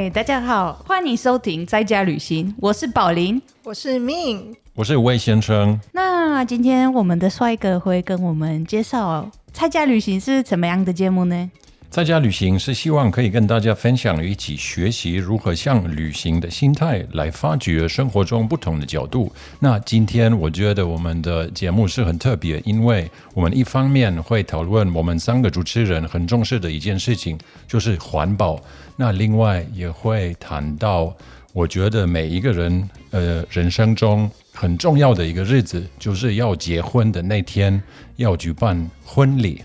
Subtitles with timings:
[0.00, 5.80] 嗨，大家好，欢迎收听在家旅行，我是宝林，我是 Min，我是魏先生。
[5.90, 11.50] 那今天我们的帅哥会跟我们介绍在家旅行是怎么样的节目呢？
[11.90, 19.32] 在家旅行是希望可以跟大家分享，一起学习如何向旅行的心态来发掘生活中不同的角度。
[19.58, 28.60] 那今天我觉得我们的节目是很特别，因为我们一方面会讨论我们三个主持人很重视的一件事情，就是环保。
[29.00, 31.16] 那另外也会谈到，
[31.52, 37.80] 我觉得每一个人呃人生中很重要的一个日子，就是要结婚的那天
[38.16, 39.62] 要举办婚礼。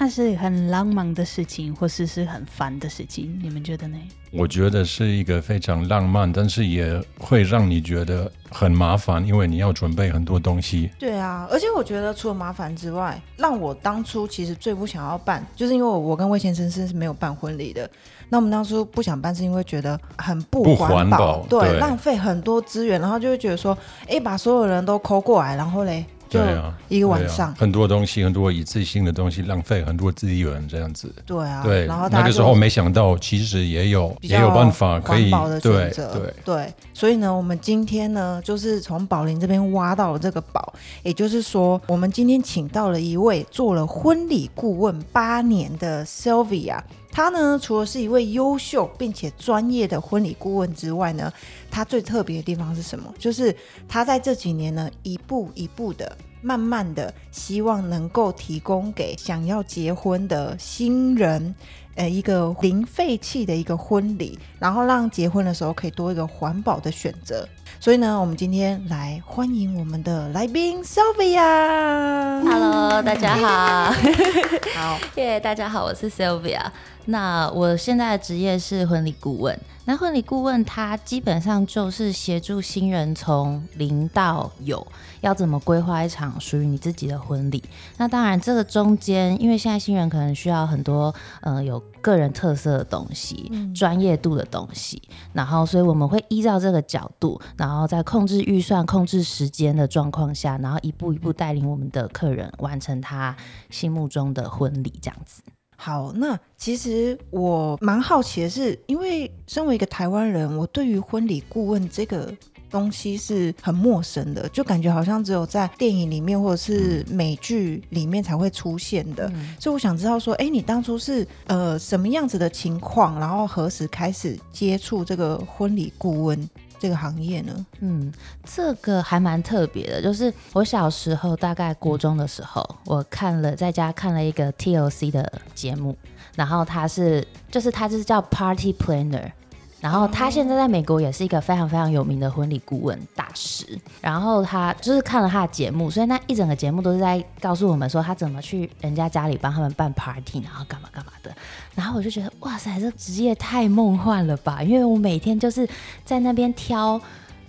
[0.00, 3.98] 那是很浪漫的事情，或是是很烦的事情，你们觉得呢？
[4.30, 10.88] 我觉得是一个非常浪漫，但是也会让你觉得很麻烦，因为你要准备很多东西。
[11.00, 17.90] 对啊，而且我觉得除了麻烦之外，让我当初其实最不想要办，就是因为我跟魏先生是没有办婚礼的。
[18.28, 23.76] 那我们当初不想办，是因为觉得很不环保，对，浪费很多资源，然后就会觉得说，
[24.08, 26.04] 哎，把所有人都抠过来，然后嘞。
[26.30, 31.10] 对啊，一个晚上很多东西，很多一次性的东西，浪费很多资源，这样子。
[31.24, 31.86] 对啊，对。
[31.86, 36.12] 然后那个时候没想到，其实也有也有办法可以的选择。
[36.12, 46.78] 对对，所以呢，我们今天呢，就是从宝林这边挖到了这个宝，也就是说，我们今天请到了一位做了婚礼顾问八年的 Sylvia。
[47.10, 51.32] 他呢，除了是一位优秀并且专业的婚礼顾问之外呢，
[51.70, 53.12] 他最特别的地方是什么？
[53.18, 53.54] 就是
[53.88, 61.54] 他在这几年呢，一步一步的、慢慢的，希望能够提供给想要结婚的新人，
[61.98, 67.44] 呃，一个零废弃的一个婚礼，然后让结婚的时候可以多一个环保的选择。
[67.80, 72.40] 所以呢，我们今天来欢迎我们的来宾 Sylvia。
[72.44, 73.92] Hello，大家好。
[74.76, 76.60] 好，耶，大家好，我是 Sylvia。
[77.06, 79.58] 那我现在的职业是婚礼顾问。
[79.84, 84.86] 那婚礼顾问他基本上就是协助新人从零到有，
[85.20, 87.62] 要怎么规划一场属于你自己的婚礼。
[87.96, 95.00] 那当然，这个中间，因为现在新人可能需要很多呃有个人特色的东西、专业度的东西，
[95.32, 103.36] 然后所以我们会依照这个角度，然后在控制预算、控制时间的状况下，然后一步一步带领我们的客人完成他
[103.70, 105.42] 心目中的婚礼，这样子。
[105.80, 112.34] 好，那其实我蛮好奇的是，因为身为一个台湾人，我对于婚礼顾问这个
[112.70, 119.30] 东西是很陌生的，就感觉好像只有在电影里面或者是美剧里面才会出现的。
[119.58, 126.48] 所以我想知道说，哎，你当初是呃什么样子的情况，然后何时开始接触这个婚礼顾问？
[126.80, 128.12] 这个行业呢，嗯，
[128.44, 130.00] 这个还蛮特别的。
[130.00, 135.96] 就是我小时候，大概国中的时候，我看了在家看了一个 TLC 的节目，
[136.36, 139.32] 然后他是，就是他就是叫 Party Planner。
[139.80, 143.64] 然后他现在在美国也是一个非常非常有名的婚礼顾问大师。
[144.00, 151.34] 然后他就是看了他的节目，所以那一整个节目都是在告诉我们说他怎么去人家家里帮他们办 party，然后干嘛干嘛的。
[151.74, 154.62] 然后我就觉得哇塞，这职业太梦幻了吧！
[154.62, 155.68] 因为我每天就是
[156.04, 157.00] 在那边挑。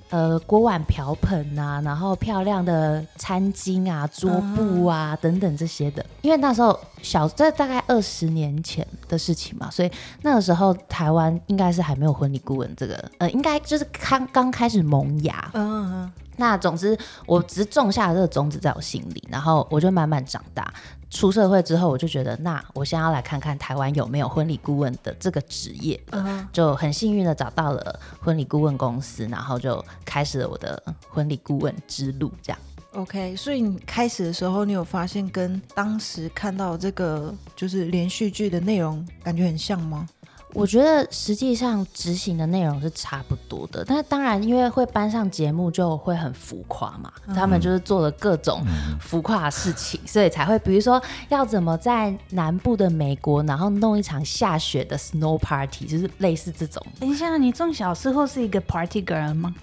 [0.09, 15.51] 呃，锅碗瓢盆啊，然后漂亮的餐巾啊、桌布啊等等这些的，因为那时候小，这大概二十年前的事情嘛，所以那个时候台湾应该是还没有婚礼顾问这个，呃，应该就是刚刚开始萌芽。
[15.53, 16.11] 嗯嗯。
[16.39, 20.73] 那总之，我只是种下了这个种子在我心里，然后我就慢慢长大。
[21.09, 32.31] 出社会之后，我就觉得，那我先要来看看台湾有没有婚礼顾问的这个职业，嗯就很幸运的找到了婚礼顾问公司，然后就开始了我的婚礼顾问之路。
[32.41, 32.59] 这样
[32.93, 33.35] ，OK。
[33.35, 40.07] 所以你开始的时候，你有发现跟当时看到这个就是连续剧的内容感觉很像吗？
[40.53, 48.63] 我觉得实际上执行的内容是差不多的，但是当然因为会搬上节目就会很浮夸嘛，他们就是做了各种
[48.99, 56.83] 浮夸的事情，所以才会比如说要怎么在南部的美国，然后弄一场下雪的 snow party，就是类似这种。
[56.99, 59.53] 等一下，你从小时候是一个 party girl 吗？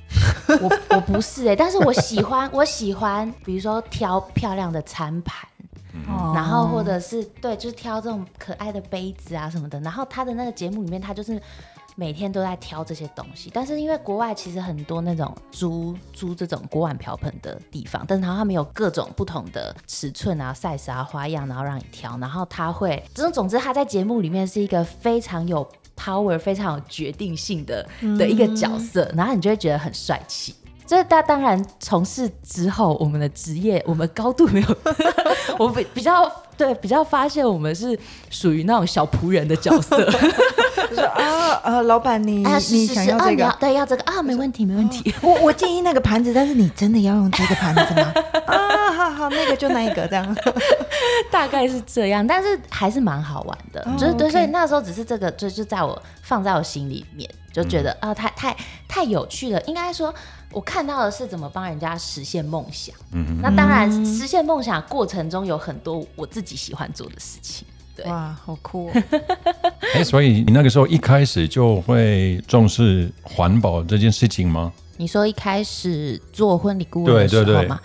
[0.60, 5.48] 我我不是哎，但是我喜欢我喜欢，比如说挑漂亮的餐盘。
[6.34, 9.80] 然后或者是对，就是挑这种可爱的杯子啊什么的。
[9.80, 11.40] 然后他的那个节目里面，他就是
[11.94, 13.50] 每天都在挑这些东西。
[13.52, 22.18] 但是因为国外其实很多那种租租这种锅碗瓢盆的地方，但是然后他们有各种不同的尺寸啊、size 啊、花样，然后让你挑。
[22.18, 25.66] 然后他会，这种总之他在节目里面是一个非常有
[25.96, 27.88] power、非常有决定性的
[28.18, 30.54] 的一个角色，然后你就会觉得很帅气。
[30.86, 34.76] 这大当然从事之后，我们的职业我们高度没有，
[35.58, 37.98] 我比比较对比较发现我们是
[38.30, 39.96] 属于那种小仆人的角色。
[40.88, 45.12] 就说啊呃，老板你 啊，是你想要这个对要这个啊，没问题，没问题。
[45.20, 48.12] 我我建议那个盘子，但是你真的要用这个盘子吗？
[48.46, 50.36] 啊，好好，那个就那一个这样。
[51.30, 58.56] 大概是这样，但是还是蛮好玩的，哦就是对所以那时候只是这个，就就在我放在我心里面，就觉得啊、太太
[58.86, 59.60] 太有趣了。
[59.62, 60.14] 应该说，
[60.52, 62.94] 我看到的是怎么帮人家实现梦想。
[63.12, 67.66] 嗯那当然，实现梦想过程中有很多我自己喜欢做的事情。
[67.94, 68.92] 对，哇，好酷、哦！
[69.94, 74.70] 哎，所以你那个时候一开始就会重视环保这件事情吗？
[74.98, 77.80] 你说一开始做婚礼顾问的时对对对候嘛，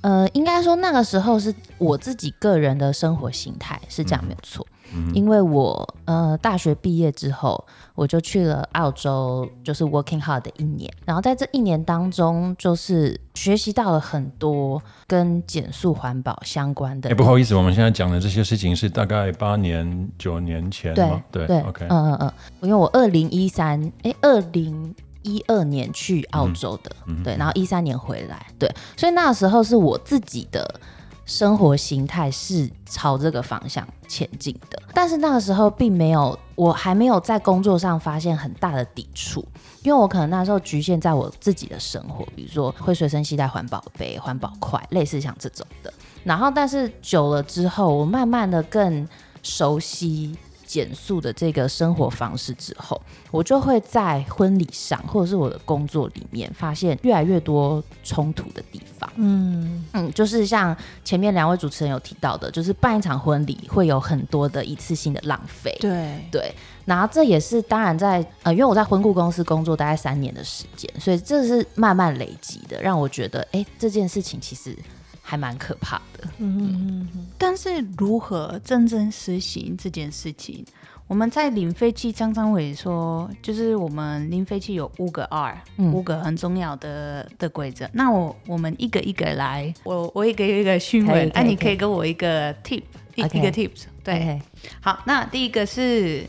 [0.00, 4.66] 呃，应该说那个时候是我自己个人的生活形态是这样没有错，
[5.14, 21.22] 因为我呃大学毕业之后，我就去了澳洲，就是 working hard 的一年，然后在这一年当中，就是学习到了很多跟减速环保相关的哎，不好意思，我们现在讲的这些事情是大概八年、九年前对吗？
[21.30, 30.80] 对对，OK，嗯嗯嗯，因为我二零一三哎二零一二年去澳洲的，嗯对，然后一三年回来，对，所以那时候是我自己的
[31.24, 39.46] 生活形态是朝这个方向前进的，但是那个时候并没有，我还没有在工作上发现很大的抵触，
[39.82, 45.92] 因为我可能那时候局限在我自己的生活，比如说会随身携带环保杯、环保筷，类似像这种的。
[46.24, 49.08] 然后，但是久了之后，我慢慢的更
[49.42, 50.36] 熟悉
[50.66, 58.91] 减速的这个生活方式之后，我就会在婚礼上或者是我的工作里面发现越来越多冲突的地方。
[59.16, 65.76] 嗯，嗯，就是像前面两位主持人有提到的，就是办一场婚礼会有很多的一次性的浪费。
[65.80, 66.54] 对，对，
[66.84, 74.76] 然后这也是当然在呃，因为我在婚顾公司工作大概三年的时间，所以这是慢慢累积的，让我觉得哎，这件事情其实
[75.20, 76.28] 还蛮可怕的。
[76.38, 80.64] 嗯，但是如何真正实行这件事情？
[81.12, 85.92] 我们在领废弃，张张伟说，就是我们领废弃有五个 R，、嗯。
[85.92, 87.86] 五个很重要的的规则。
[87.92, 92.80] 那我我们一个一个来，我我一个一个询问，哎、你可以给我一个 tip，
[93.14, 93.82] 一一个 tips。
[94.02, 94.40] 对。
[94.80, 96.24] 好，那第一个是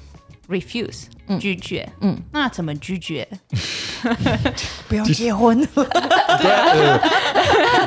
[0.49, 1.87] refuse，、嗯拒绝。
[2.01, 3.27] 嗯，那怎么拒绝？
[4.89, 5.85] 不要结婚， 对，
[6.51, 6.99] 呃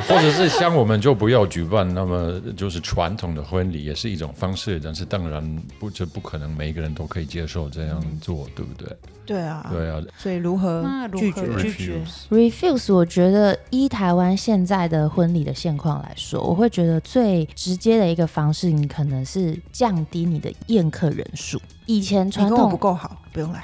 [0.08, 4.80] 或者是像我们就不要举办那么就是传统的婚礼，也是一种方式。
[4.82, 8.96] 但是当然不，这不可能每一个人都可以接受这样做，对不对？
[9.26, 11.72] 对啊，对啊所以如何那如何拒绝？
[11.72, 12.00] 拒绝
[12.30, 21.60] ？refuse，我觉得依台湾现在的婚礼的现况来说，我会觉得最直接的一个方式，你可能是降低你的宴客人数。
[21.86, 23.62] 以前传统不统够好，不用来。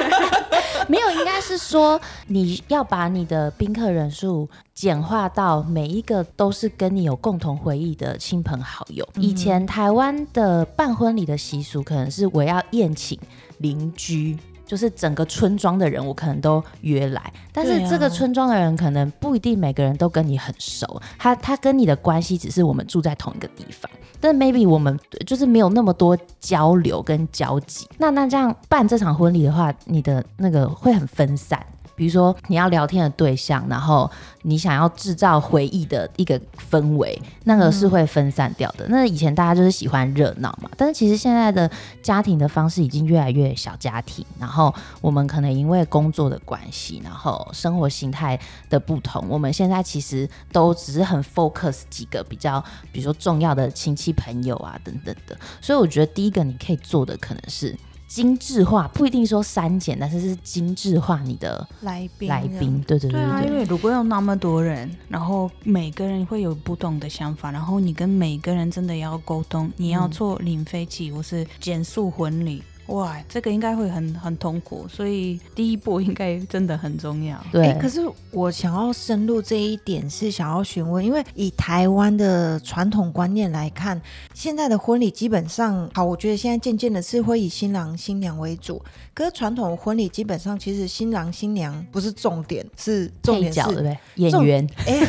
[0.88, 9.06] 没有，应该是说你要把你的宾客人数简化到每一个都是跟你有共同回忆的亲朋好友。
[9.16, 13.20] 以前台湾的办婚礼的习俗可能是我要宴请
[13.58, 14.38] 邻居。
[14.68, 27.88] 就是整个村庄的人，我可能都约来，但是这个村庄的人可能不一定每个人都跟你很熟，他他跟你的关系只是我们住在同一个地方，但 maybe 我们就是没有那么多交流跟交集。
[27.96, 31.64] 那那这样办这场婚礼的话，你的那个会很分散。
[31.98, 34.08] 比如说你要聊天的对象，然后
[34.42, 36.40] 你想要制造回忆的一个
[36.70, 38.86] 氛围，那个是会分散掉的。
[38.88, 41.68] 那以前大家就是喜欢热闹嘛，但是其实现在的
[42.00, 48.38] 家庭的方式已经越来越小家庭，然后我们可能因为工作的关系，然后生活形态
[48.70, 52.62] 的不同，我们现在其实都只是很 focus 几个比较，
[52.92, 55.36] 比如说重要的亲戚朋友啊等等的。
[55.60, 57.76] 所以我觉得第一个你可以做的可能是
[58.08, 62.82] 精致化，不一定说删减，但是是精致化你的来宾，来宾。
[62.86, 63.42] 对对对对啊。
[63.44, 77.38] 因为如果有那么多人，然后每个人会有不同的想法，然后你跟每个人真的要沟通，你要做零飞起或是减速婚礼，哇，这个应该会很很痛苦，所以第一步应该真的很重要。
[77.52, 84.00] 对，哎、可是我想要深入这一点，是想要询问，因为以台湾的传统观念来看，
[84.32, 88.82] 现在的婚礼基本上，好，我觉得现在渐渐的是会以新郎新娘为主。
[89.12, 93.98] 可是传统婚礼基本上，其实新郎新娘不是重点，是重点配角对不是，对？
[94.14, 95.00] 演重员，哎、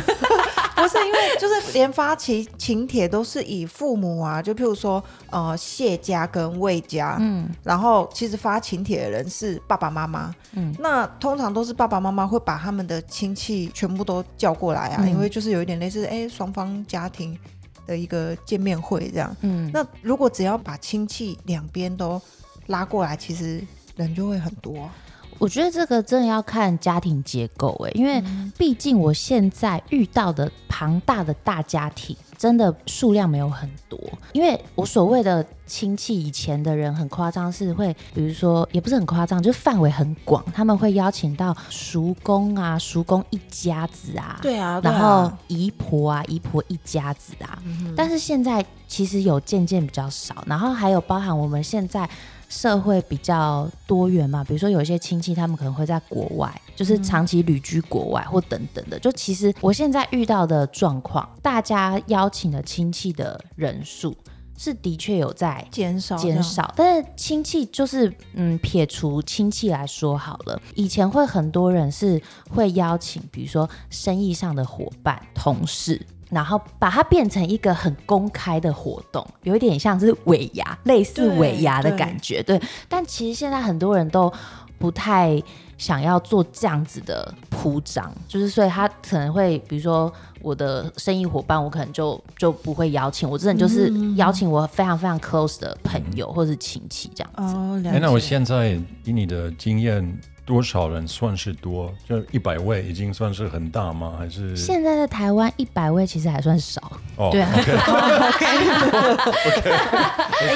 [0.82, 17.38] 不是因为就是连发请请帖都是以父母啊，就譬如说呃谢家跟魏家，嗯然后其实发请帖的人是爸爸妈妈，嗯那通常都是爸爸妈妈会把他们的亲戚全部都叫过来啊，嗯因为就是有一点类似哎双方家庭
[17.86, 19.36] 的一个见面会这样。
[19.42, 22.22] 嗯，那如果只要把亲戚两边都
[22.68, 23.62] 拉过来，其实
[23.96, 24.96] 人就会很多啊。
[25.40, 28.22] 我觉得这个真的要看家庭结构哎，因为
[28.58, 33.98] 毕竟我现在遇到的庞大的大家庭，真的数量没有很多，
[34.34, 47.58] 因为我所谓的亲戚以前的人很夸张，是会比如说也不是很夸张，就是范围很广，他们会邀请到叔公啊、叔公一家子啊，对啊，然后姨婆啊、姨婆一家子啊，
[47.96, 52.10] 但是现在其实有渐渐比较少，然后还有包含我们现在。
[52.50, 59.00] 社会比较多元嘛，比如说有一些亲戚，他们可能会在国外，就是长期旅居国外或等等的。
[59.00, 64.18] 就其实我现在遇到的状况，大家邀请的亲戚的人数
[64.58, 76.06] 是的确有在减少减少，但是亲戚就是嗯，撇除亲戚来说好了，以前会很多人是会邀请，比如说生意上的伙伴、同事。
[76.30, 82.44] 然后把它变成一个很公开的活动，有一点像是尾牙，类似尾牙的感觉。
[82.44, 84.32] 对，但其实现在很多人都
[84.78, 85.42] 不太
[85.78, 97.56] 想要做这样子的铺张，就是所以他可能会，比如说我的生意伙伴，我可能就就不会邀请，我真的就是邀请我非常非常 close 的朋友或是亲戚这样子。
[97.56, 100.20] 哦，那我现在以你的经验。
[100.50, 101.94] 多少人算是多？
[102.08, 104.16] 就一百位已经算是很大吗？
[104.18, 106.82] 还是现在在台湾一百位其实还算少。
[107.18, 107.54] 哦，对啊，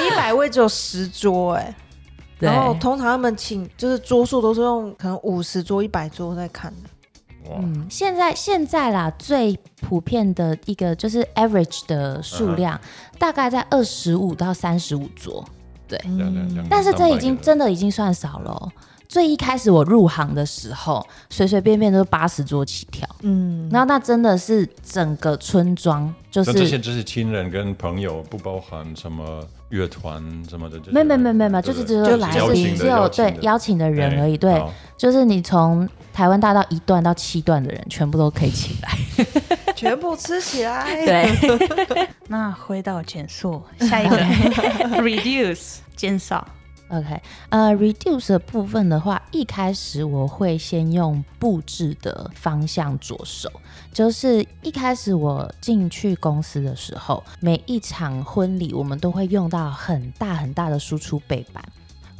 [0.07, 1.75] 一百位只有十桌哎，
[2.39, 6.89] 然后通常他们请就是桌数都是用可能五十桌、一百桌在看的。
[7.55, 12.81] 嗯，现在现在啦，最普遍的一个就是 average 的数量
[13.19, 15.45] 大概在二十五到三十五桌。
[15.87, 15.99] 对，
[16.67, 18.71] 但是这已经真的已经算少了。
[19.13, 34.59] 最一开始我入行的时候，随随便便都是八十桌起跳，嗯，然后那真的是整个村庄，就是这些只是亲人跟朋友，不包含什么乐团什么的，没没没没没，就是只有只有对邀请的人而已，对，
[34.97, 38.97] 就是你从台湾大道一段到七段的人，全部都可以起来，
[39.77, 42.07] 全部吃起来，对。
[42.29, 44.17] 那回到减速，下一个
[45.03, 46.43] reduce 减少。
[46.89, 53.49] OK，呃，reduce 的部分的话，一开始我会先用布置的方向着手，
[53.91, 61.63] 就是一开始我进去公司的时候，每一场婚礼我们都会用到很大很大的输出背板，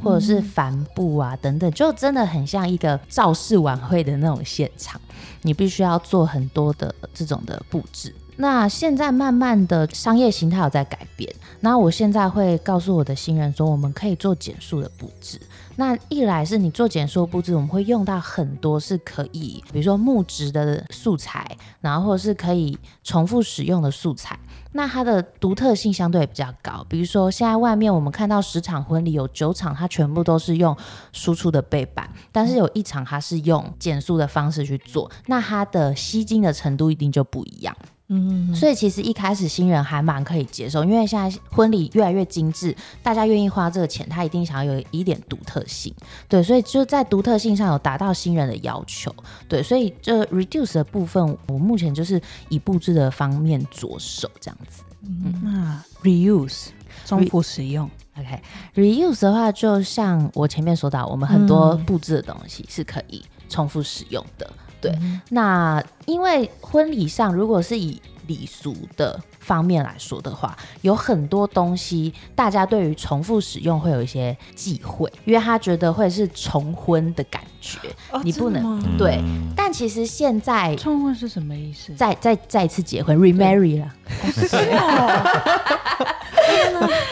[0.02, 5.00] 或者是帆布啊等等，就真的很像一个造势晚会的那种现场，
[5.44, 8.16] 你必须要做很多的这种的布置。
[8.38, 15.40] 那现在慢慢的商业形态有在改变，那我现在会告诉我的新人说，我们可以做减速的布置。
[15.76, 24.38] 那一来是你做减速布置，我们会用到很多是可以，比如说木质的素材，然后或者是可以重复使用的素材。
[24.76, 26.86] 那它的独特性相对也比较高。
[26.90, 30.76] 比如说现在外面我们看到十场婚礼，有九场它全部都是用
[31.12, 37.76] 输出的背板，但是有一场它是用减速的方式去做，那它的吸睛的程度一定就不一样。
[38.16, 45.92] 嗯，所以其实一开始新人还蛮可以接受，因为现在婚礼越来越精致，大家愿意花这个钱，他一定想要有一点独特性，
[46.28, 49.14] 对，所以就在独特性上有达到新人的要求，
[49.50, 54.84] 对，所以这 reduce 的部分，我目前就是以布置的方面着手这样子。
[55.02, 56.68] 嗯，那 reuse
[57.06, 64.50] 重复使用，OK，reuse 的话，就像我前面说到，我们很多布置的东西是可以重复使用的。
[64.84, 65.00] 对，
[65.30, 77.80] 那因为婚礼上，如果是以礼俗的方面来说的话，有很多东西大家对于重复使用会有一些忌讳，因为他觉得会是重婚的感觉，
[78.24, 79.20] 你不能对。
[79.56, 81.94] 但其实现在重婚是什么意思？
[81.96, 83.94] 再再再一次结婚，remarry 了。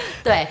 [0.23, 0.47] 对，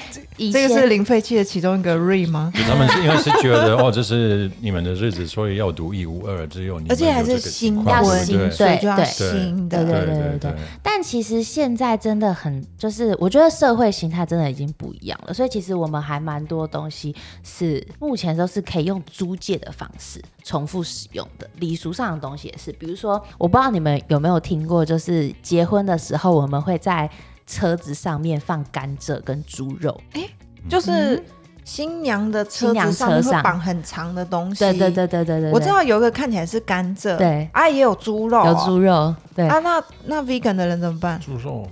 [0.50, 2.52] 这个是零废弃的其中一个 re 吗？
[2.54, 10.54] 他们是因为是觉得哦，这是你们的日子，所以要独一无二，只有你，而且还是新要新，对对新的，对对对对对。
[10.82, 21.48] 但其实现在真的很，就是我觉得社会形态真的已经不一样了，所以其实我们还蛮多东西是目前都是可以用租借的方式重复使用的。
[21.58, 27.08] 礼俗上的东西也是，比如说，我不知道你们有没有听过，就是结婚的时候我们会在。
[27.50, 30.22] 车子上面放甘蔗跟猪肉，哎，
[30.68, 31.20] 就是
[31.64, 34.60] 新娘的车子上面会绑很长的东西。
[34.60, 37.50] 对对对对对对，我知道有一个看起来是甘蔗，对。
[37.52, 39.48] 啊，也有猪肉，有猪肉，对。
[39.48, 41.18] 啊，那那 vegan 的人怎么办？
[41.18, 41.66] 猪肉，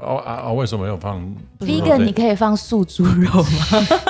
[0.00, 1.20] 哦啊啊，为什么要放
[1.58, 1.98] vegan？
[1.98, 3.48] 你可以放素猪肉吗？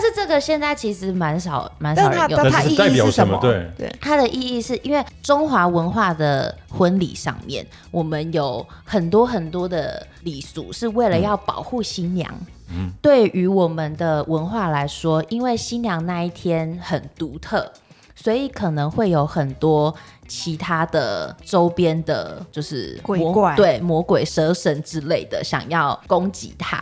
[0.00, 3.38] 但是这个现在其实蛮少蛮少人用，它意义是什么？
[3.42, 3.70] 对。
[3.76, 12.32] 对，它的意义是因为中华文化的婚礼上面，我们有很多很多的礼俗，是为了要保护新娘。
[12.70, 17.70] 嗯，对于我们的文化来说，因为新娘那一天很独特，
[18.14, 19.94] 所以可能会有很多
[20.26, 23.54] 其他的周边的，就是魔鬼怪。
[23.56, 26.80] 对魔鬼、蛇神之类的，想要攻击他、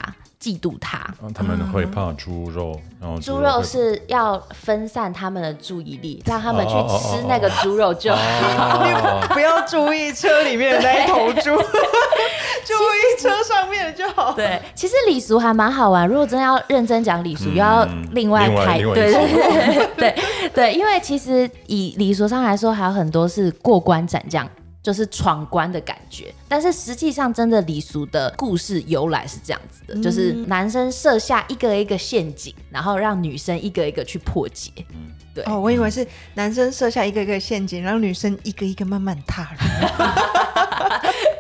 [0.49, 0.99] 嫉妒他。
[1.35, 8.21] 他们会怕猪肉，然后猪肉是要分散他们的注意力，让他们去吃那个猪肉就好。
[8.21, 11.43] 哦 不要注意车里面的那一头猪，
[12.65, 14.33] 注意车上面就好。
[14.33, 16.09] 对，其实礼俗还蛮好玩。
[16.09, 20.15] 如果真的要认真讲礼俗，又要另外另外开，对对对对
[20.55, 24.49] 对，因为其实以礼俗上来说，还有很多是过关斩将。
[24.89, 34.71] 就是闯关的感觉，但是实际上真的礼俗的故事由来是这样子的，就是男生设下一个一个陷阱，然后让女生一个一个去破解。
[35.35, 39.59] 对哦，我以为是男生设下一个一个陷阱，让女生一个一个慢慢踏入。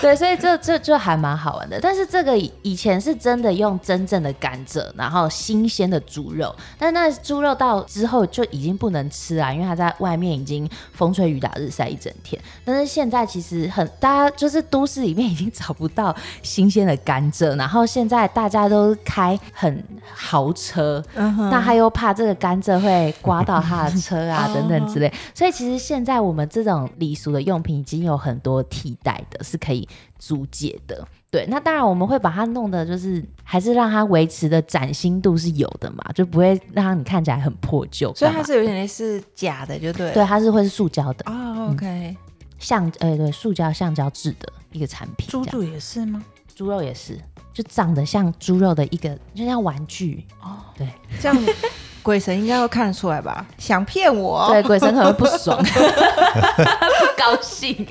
[0.00, 1.78] 对，所以这这就还蛮好玩的。
[1.80, 12.40] 但是这个以以前是真的用真正的甘蔗，然后新鲜的猪肉，但那猪肉到之后就已经不能吃啊，因为它在外面已经风吹雨打日晒一整天。
[12.64, 29.86] 但是现在其实很大家就是都市里面已经找不到新鲜的甘蔗，然后现在大家都开很豪车，那他又怕这个甘蔗会刮到他的车啊 等等之类，所以其实现在我们这种礼俗的用品已经有很多替代的，是可以
[30.18, 31.06] 租借的。
[31.30, 38.12] 对，那当然我们会把它弄的，就是还是让它维持的崭新度是有的嘛，就不会让你看起来很破旧。
[38.16, 40.12] 所以它是有点类似假的，就对。
[40.12, 42.16] 对，它是会是塑胶的，哦，OK，
[42.58, 45.28] 橡呃对，塑胶橡胶制的一个产品。
[45.28, 46.20] 猪猪也是吗？
[46.52, 47.16] 猪肉也是，
[47.54, 50.26] 就长得像猪肉的一个，就像玩具。
[50.42, 50.88] 哦，对，
[51.20, 51.42] 这样
[52.02, 53.44] 鬼神应该会看得出来吧？
[53.58, 54.46] 想骗我？
[54.48, 55.70] 对，鬼神可能会不爽， 不
[57.16, 57.86] 高兴，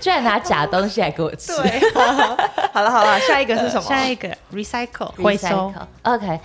[0.00, 1.52] 居然拿假东西来给我吃。
[1.56, 1.80] 对，
[2.72, 3.82] 好了好了，下一个是什么？
[3.82, 6.40] 下一个 recycle 回收 Recycle OK，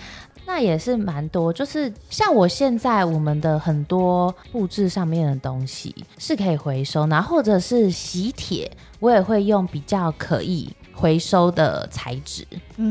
[0.48, 8.70] 那也是蛮多，就是像我现在我们的很多布置上面的东西是可以回收，然后或者是喜帖，
[9.00, 12.46] 我也会用比较可以回收的材质，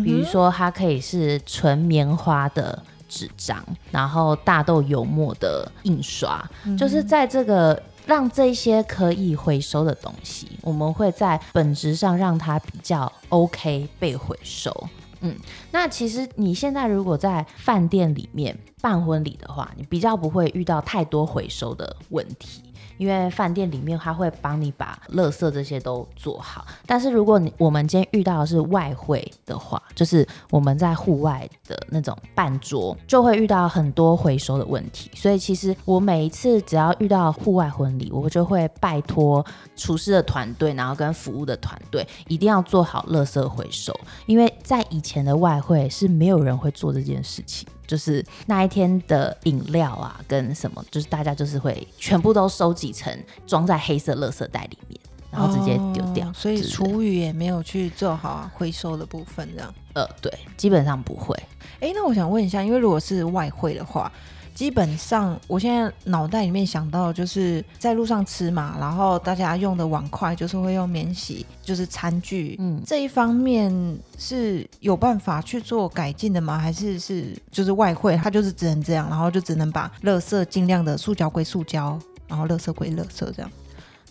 [0.04, 2.80] 比如说它可以是纯棉花的。
[3.14, 6.44] 纸张，然后大豆油墨的印刷，
[6.76, 14.72] 就是在这个让这些可以回收的东西，我们会在本质上让它比较 OK 被回收。
[15.20, 15.34] 嗯，
[15.70, 22.63] 那其实你现在如果在饭店里面办婚礼的话，你比较不会遇到太多回收的问题。
[22.96, 35.10] 因为饭店里面他会帮你把垃圾这些都做好，但是如果你我们今天遇到的是外汇的话，就是我们在户外的那种办桌，就会遇到很多回收的问题。
[35.14, 39.44] 所以其实我每一次只要遇到户外婚礼，我就会拜托
[39.76, 43.94] 厨师的团队，然后跟服务的团队一定要做好垃圾回收，
[44.26, 47.66] 因为在以前的外汇是没有人会做这件事情。
[47.86, 53.16] 就是那一天的饮料啊，跟什么，就是大家就是会全部都收集成
[53.46, 56.28] 装在黑色垃圾袋里面，然后直接丢掉。
[56.28, 59.74] 哦所以厨余也没有去做好回收的部分，这样。
[59.94, 61.36] 呃，对，基本上不会。
[61.80, 64.10] 哎，那我想问一下，因为如果是外汇的话，
[64.54, 73.72] 基本上我现在脑袋里面想到就是在路上吃嘛，然后大家用的碗筷就是会用免洗，就是餐具，嗯这一方面
[74.16, 76.56] 是有办法去做改进的吗？
[76.56, 83.50] 还是是就是外汇它就是只能这样，然后就只能把垃圾尽量的塑胶归塑胶，然后垃圾归垃圾这样？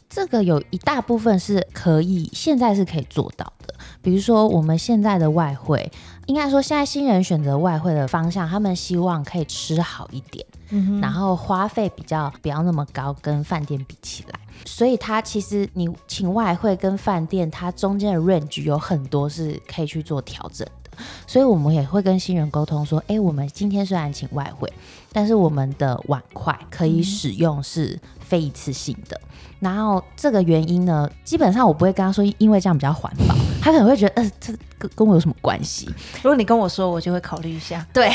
[0.10, 3.74] 这个有一大部分是可以，现在是可以做到的。
[4.00, 5.92] 比如说，我们现在的外汇，
[6.26, 14.40] 应该说现在新人选择外汇的方向，他们希望可以吃好一点，嗯然后花费比较不要那么高，跟饭店比起来。
[14.66, 20.83] 所以它其实你请外汇跟饭店，它中间的 range 有很多是可以去做调整的。
[21.28, 24.72] 所以我们也会跟新人沟通说，诶，我们今天虽然请外汇，
[25.12, 29.20] 但是我们的碗筷可以使用是非一次性的。
[29.60, 35.88] 然后这个原因呢，基本上我不会跟他说，因为这样比较环保， 他可能会觉得，呃，这跟跟我有什么关系？
[36.18, 37.86] 如果你跟我说，我就会考虑一下。
[37.94, 38.12] 对，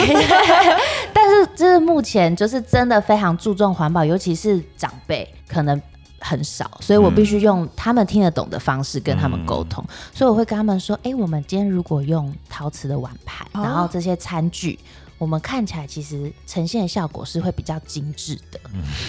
[1.14, 5.80] 但是这是目前就是真的非常注重环保，尤其是长辈可能
[6.20, 9.84] 很少，所以我必须用他们听得懂的方式跟他们沟通。
[10.12, 13.62] 所以我会跟他们说，哎、我们今天如果用陶瓷的碗盘，哦。
[13.62, 14.78] 然后这些餐具。
[15.16, 18.60] 我们看起来其实呈现的效果是会比较精致的，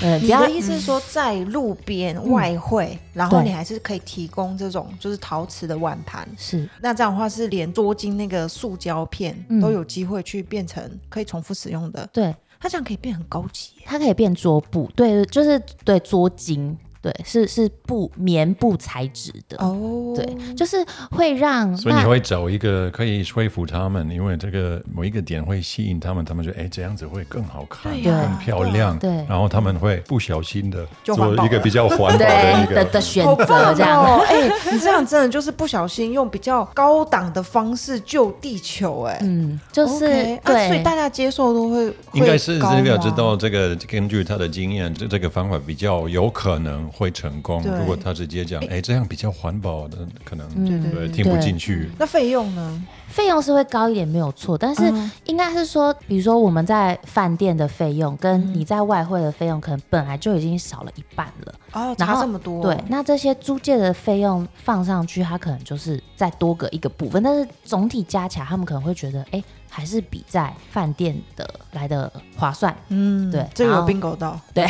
[0.02, 6.28] 嗯，你的意思是说，在路边外汇，然后你还是可以提供这种就是陶瓷的碗盘。
[6.36, 6.68] 是。
[6.82, 9.62] 那这样的话，是连桌巾那个塑胶片嗯。
[9.62, 13.74] 都有机会去变成可以重复使用的，对，它这样可以变很高级。
[13.86, 19.58] 它可以变桌布，对，就是对桌巾，对，是是布棉布材质的。
[19.58, 34.04] 哦，对，就是会让所以你会找一个可以说服他们，因为这个某一个点会吸引他们，他们就哎这样子会更好看、对呀更漂亮，对然后他们会不小心的做一个比较环保的一个的选择好棒这样。
[34.04, 34.26] 哦！
[34.28, 40.08] 哎、你这样真的就是不小心用比较高档的方式救地球、哎、嗯，就是
[40.44, 47.62] 对，所以大家接受都会应该是这个知道这个根据他的经验，这这个方法比较有可能会成功。
[47.64, 51.90] 如果他直接讲，哎，这样比较环保的，可能嗯对听不进去。
[51.98, 52.84] 那费用呢？
[53.08, 61.54] 费用是会高一点，没有错，但是嗯应该是说，比如说我们在饭店的费用跟你在外汇的费用，可能本来就已经少了一半了。
[61.72, 72.76] 哦，然后差这么多，对，那这些租借的费用放上去，它可能就是再多个一个部分，但是总体加起来，他们可能会觉得，哎，还是比在饭店的来的划算。
[72.90, 74.66] 嗯，对这个有然后 bingo 到， 对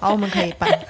[0.00, 0.68] 好，我们可以办。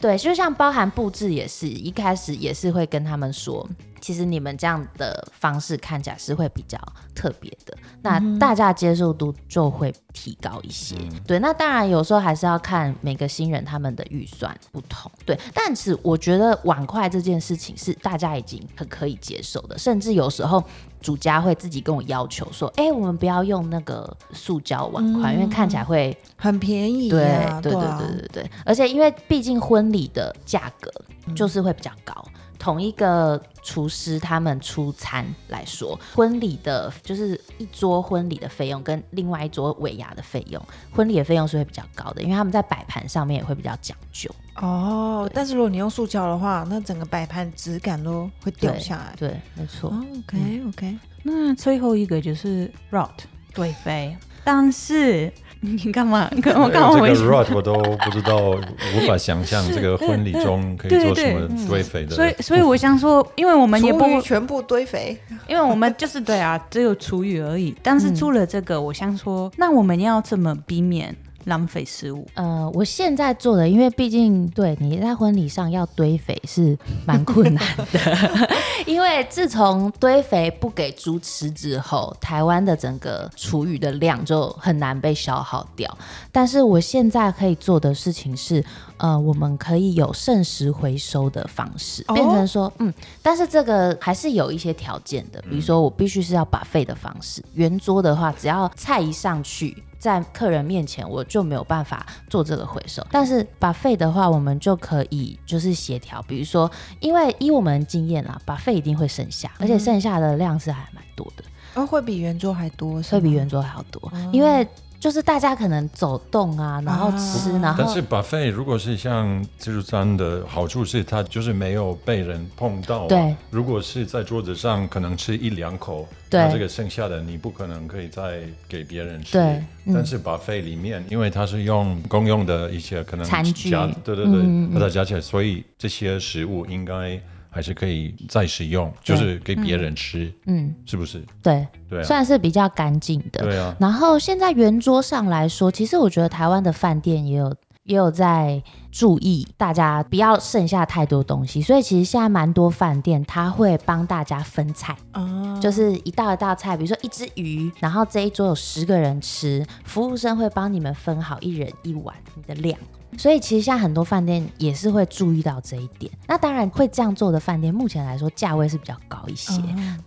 [0.00, 3.66] 对，就像包含布置也是，一开始也是会跟他们说，
[4.06, 6.78] 其实你们这样的方式看起来是会比较
[7.12, 10.94] 特别的，那大家接受度就会提高一些。
[11.26, 15.10] 对，那当然有时候还是要看每个新人他们的预算不同。
[15.24, 20.62] 对，但是我觉得碗筷这件事情是大家已经很可以接受的，甚至有时候
[21.00, 30.88] 主家会自己跟我要求说，哎、我们不要用那个塑胶碗筷，因为看起来会很便宜对呀、对对啊对对对，而且因为毕竟婚礼的价格
[31.34, 32.14] 就是会比较高。
[32.58, 44.30] 同一个厨师他们出餐来说，婚礼的就是一桌婚礼的费用跟另外一桌尾牙的费用，婚礼的费用是会比较高的，因为他们在摆盘上面也会比较讲究。
[44.54, 49.12] 哦，但是如果你用塑胶的话，那整个摆盘质感都会掉下来。
[49.18, 49.90] 对，没错。
[49.90, 53.10] 哦，OK OK，那最后一个就是 rot
[53.52, 56.28] 对飞，但是你干嘛？
[56.42, 62.14] 干嘛干嘛这个？rot 我都不知道，无法想象这个婚礼中可以做什么堆肥的。
[62.14, 65.18] 所以，所以我想说，因为我们也不全部堆肥。
[65.48, 67.74] 因为我们就是对啊，只有厨余而已。
[67.82, 71.14] 但是做了这个，我想说，那我们要怎么避免
[71.46, 72.26] 浪费食物？
[72.34, 78.48] 呃，我现在做的，因为毕竟对你在婚礼上要堆肥是蛮困难的，
[78.86, 85.96] 因为自从堆肥不给猪吃之后，台湾的整个厨余的量就很难被消耗掉。
[86.30, 88.62] 但是我现在可以做的事情是，
[88.98, 99.76] 呃，我们可以有剩食回收的方式，哦变成说，嗯，但是这个还是有一些条件的，比如说我必须是要把费的方式，圆桌的话，只要菜一上去。
[100.06, 103.04] 在客人面前，我就没有办法做这个回收。
[103.10, 111.42] 但是把费的话，我们就可以就是协调，比如说，因为依我们经验啦，把费一定会剩下，而且剩下的量是还蛮多的，
[111.74, 114.64] 哦，会比圆桌还多，会比圆桌还要多，因为
[115.06, 117.60] 就是大家可能走动啊，然后吃，啊。
[117.62, 123.06] 然后但是 buffet 如果是像自助餐的好处是，它就是没有被人碰到、啊。
[123.08, 126.40] 对，如果是在桌子上可能吃一两口，对。
[126.40, 129.34] 那这个剩下的你不可能可以再给别人吃。
[129.34, 129.42] 对
[129.84, 129.94] 嗯。
[129.94, 133.70] 但是 buffet 里面，因为它是用公用的一些可能餐具。
[133.70, 134.74] 加对对对，嗯嗯嗯。
[134.74, 137.16] 把它加起来，所以这些食物应该
[137.56, 141.24] 还是可以再使用，就是给别人吃，嗯，是不是？
[141.42, 143.42] 对，对啊，算是比较干净的。
[143.42, 143.74] 对啊。
[143.80, 162.78] 然后现在圆桌上来说，其实我觉得台湾的饭店也有也有在注意大家不要剩下太多东西，所以其实现在蛮多饭店他会帮大家分菜，啊，就是一道一道菜，比如说一只鱼，然后这一桌有十个人吃，服务生会帮你们分好一人一碗你的量。
[163.18, 166.10] 所以其实现在很多饭店也是会注意到这一点。
[166.26, 169.52] 那当然会这样做的饭店，目前来说价位是比较高一些。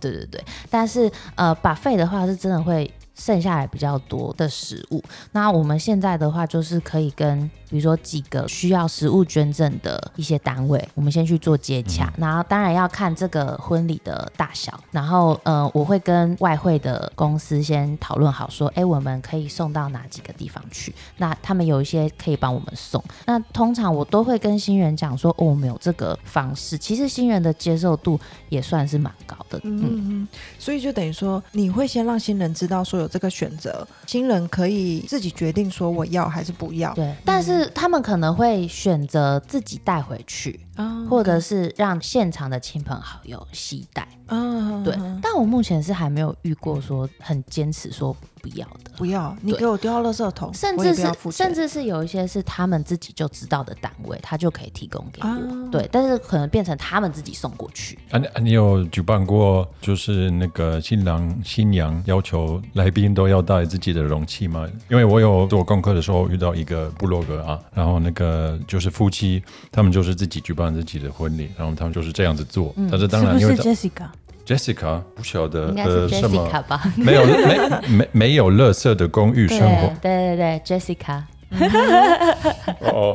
[0.00, 2.90] 对对对，但是呃，把费的话是真的会
[3.20, 5.02] 剩下来比较多的食物。
[5.32, 12.10] 那我们现在的话，就是可以跟比如说几个需要食物捐赠的一些单位，我们先去做接洽。
[12.16, 20.94] 然后当然要看这个婚礼的大小，然后呃，我会跟外汇的公司先讨论好，说，哎，我们可以送到哪几个地方去？
[21.18, 23.02] 那他们有一些可以帮我们送。
[23.26, 26.78] 那通常我都会跟新人讲说，哦，我们有这个方式。
[26.78, 29.60] 其实新人的接受度也算是蛮高的。
[29.62, 30.28] 嗯嗯嗯，
[30.58, 36.94] 所以就等于说，你会先让新人知道说有这个选择，新人可以自己决定说我要还是不要。
[36.94, 44.06] 对，但是他们可能会选择自己带回去，啊或者是让现场的亲朋好友携带。
[44.26, 48.92] 啊，对，但我目前是还没有遇过说很坚持说不要的。
[48.96, 55.26] 不要，你给我丢到垃圾桶，甚至是甚至是有一些是他们自己就知道的单位，他就可以提供给我。
[55.26, 55.38] 啊
[55.72, 57.98] 对，但是可能变成他们自己送过去。
[58.12, 64.64] 啊，你啊你有举办过就是那个新郎新娘要求来宾都要带自己的容器吗？
[64.88, 72.74] 因为我有做功课的时候遇到一个部落格啊，然后那个就是夫妻，他们就是自己举办自己的婚礼，然后他们就是这样子做。
[72.90, 76.82] 但是当是不是然因为他 Jessica？Jessica 不晓得应该是呃什么 Jessica 吧？
[76.96, 81.22] 没有没没没有乐色的公寓生活对对对，Jessica。
[82.92, 83.14] 哦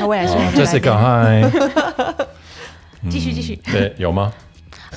[0.00, 1.42] 我的来宾，Jessica 嗨，
[3.10, 3.56] 继续继续。
[3.70, 4.32] 对，有吗？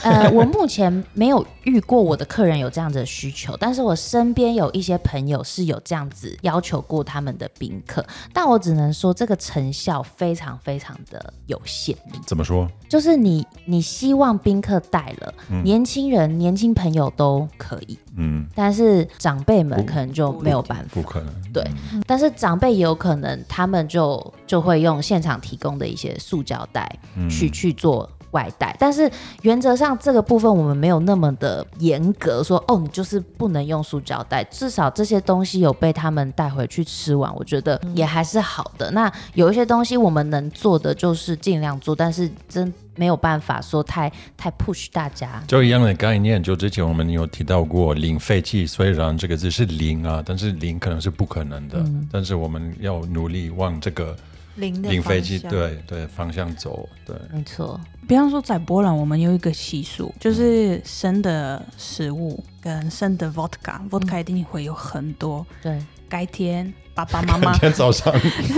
[0.04, 11.96] 呃，我目前没有遇过我的客人有这样子的需求，但是我身边有一些朋友是有这样子要求过他们的宾客，但我只能说这个成效非常非常的有限。
[12.26, 12.68] 怎么说？
[12.90, 15.34] 就是你你希望宾客带了，
[15.64, 21.02] 年轻人、年轻朋友都可以，嗯，但是长辈们可能就没有办法不。
[21.02, 21.34] 可能。
[21.54, 21.64] 对，
[22.08, 26.98] 但是长辈也有可能，他们就就会用现场提供的一些塑胶袋
[27.30, 29.10] 去、去做外带，但是
[29.42, 38.90] 原则上这个部分我们没有那么的严格说，哦，你就是不能用塑胶袋，至少这些东西有被他们带回去吃完，我觉得也还是好的。
[38.92, 45.42] 那有一些东西我们能做的就是尽量做，但是真没有办法说太太 push 大家。
[45.48, 54.16] 就一样的概念，就之前我们有提到过零废弃，虽然这个字是零啊，但是零可能是不可能的，但是我们要努力往这个
[54.56, 65.46] 零的方向，对对方向走，对，没错，比方说在波兰，我们有一个习俗，就是生的食物跟生的 vodka，vodka 一定会有很多。
[65.62, 68.14] 对，改天爸爸妈妈 隔天早上，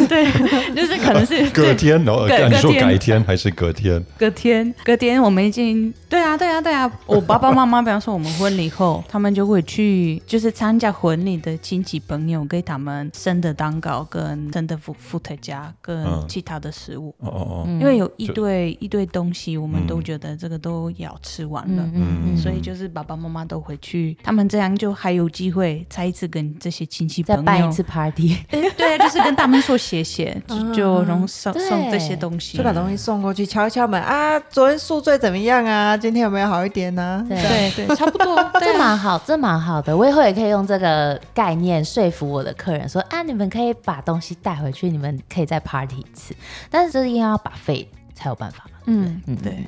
[0.08, 0.26] 对，
[0.76, 4.04] 就是可能是 隔天哦，隔你说改天还是隔天？
[4.17, 6.91] 隔天，隔天我们已经对啊，对啊，对啊。
[7.06, 21.84] 我爸爸妈妈，比方说我们婚礼后，他们就会去，就是参加婚礼的亲戚朋友给他们生的蛋糕跟生的伏伏特加跟嗯其他的食物，哦哦哦因为有一就堆一堆东西，我们嗯都觉得这个都要吃完了。
[21.93, 28.33] 嗯所以就是爸爸妈妈都回去，他们这样就还有机会再一次跟这些亲戚朋友再办一次 party。
[28.50, 32.63] 对啊，就是跟他们说谢谢，就就然后送对送这些东西就。
[32.63, 35.96] 把东西送过去，敲一敲门啊，昨天宿醉怎么样啊？
[35.98, 38.36] 今天有没有好一点呢、对对对，差不多。
[38.60, 39.96] 对这啊蛮好，这蛮好的。
[39.96, 46.36] 我以后也可以用这个概念说服我的客人说啊，你们可以把东西带回去，你们可以再 party 一次，
[46.69, 48.78] 但是这一定要把费才有办法嘛。
[48.86, 49.65] 嗯嗯对。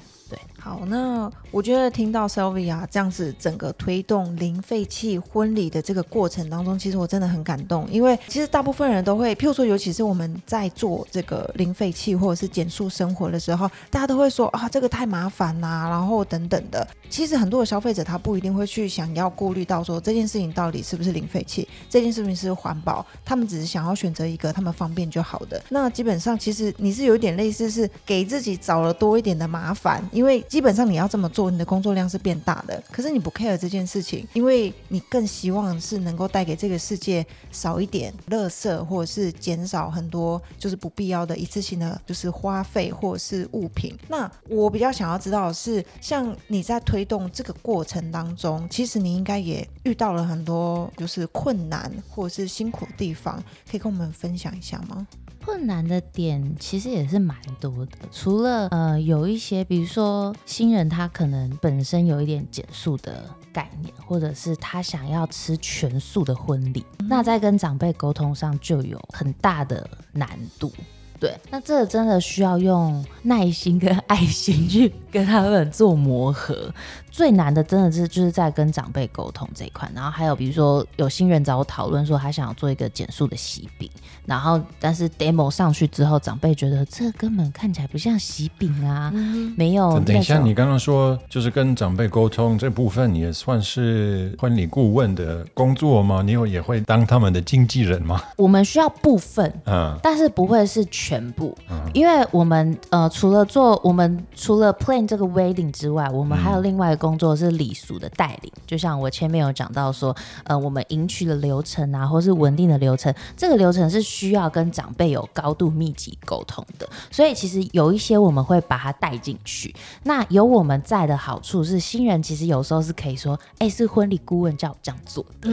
[0.65, 16.87] 好，那我觉得听到 Sylvia 这样子整个推动零废弃婚礼的这个过程当中，其实我真的很感动，因为其实大部分人都会，譬如说，尤其是我们在做这个零废弃或者是减速生活的时候，大家都会说啊，这个太麻烦啦，然后等等的。
[17.11, 25.61] 其实很多的消费者他不一定会去想要顾虑到说这件事情到底是不是零废弃，这件事情是环保，他们只是想要选择一个他们方便就好的。
[25.69, 43.93] 那基本上其实你是有一点类似是给自己找了多一点的麻烦，因为基本上你要这么做，你的工作量是变大的，可是你不 care 这件事情，因为你更希望是能够带给这个世界少一点垃圾，或者是减少很多就是不必要的一次性的就是花费或者是物品。
[44.07, 55.05] 那我比较想要知道的是，像你在推动这个过程当中，其实你应该也遇到了很多就是困难或者是辛苦的地方，可以跟我们分享一下吗？
[55.45, 70.27] 困难的点其实也是蛮多的，除了呃有一些，比如说新人他可能本身有一点减速的概念，或者是他想要吃全素的婚礼，那在跟长辈沟通上就有很大的难
[70.57, 70.71] 度。
[71.17, 76.73] 对，那这个真的需要用耐心跟爱心去跟他们做磨合。
[77.15, 83.89] 最难的真的是就是在跟长辈沟通这一块，然后还有比如说有新人找我讨论说他想要做一个减速的喜饼，
[84.25, 89.13] 然后但是 demo 上去之后，长辈觉得这根本看起来不像喜饼啊，
[89.55, 96.21] 没有等一下，你刚刚说就是跟长辈沟通这部分，也算是婚礼顾问的工作吗？
[96.21, 98.21] 你有也会当他们的经纪人吗？
[98.35, 101.57] 我们需要部分嗯，但是不会是全部，
[101.93, 108.51] 因为我们呃除了做我们除了 plan 这个 wedding 之外，我们还有另外一个工作是礼俗的带领。
[108.65, 110.15] 就像我前面有讲到说，
[110.45, 116.89] 呃，我们迎娶的流程啊，或是稳定的流程，这个流程是需要跟长辈有高度密集沟通的。
[117.11, 119.73] 所以其实有一些我们会把它带进去。
[120.03, 125.49] 那有我们在的好处是，新人其实有时候是可以说，哎、是婚礼顾问叫我这样做的，